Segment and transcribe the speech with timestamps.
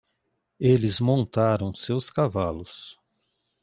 [0.59, 2.97] Eles montaram seus cavalos.